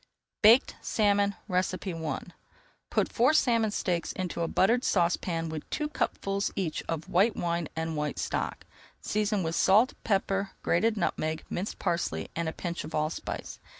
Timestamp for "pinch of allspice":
12.51-13.59